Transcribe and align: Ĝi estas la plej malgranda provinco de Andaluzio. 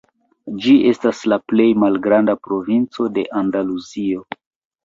Ĝi 0.63 0.71
estas 0.91 1.19
la 1.33 1.37
plej 1.51 1.67
malgranda 1.83 2.35
provinco 2.49 3.07
de 3.19 3.27
Andaluzio. 3.43 4.27